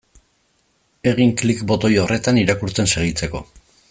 [1.11, 3.45] Egin klik botoi horretan irakurtzen segitzeko.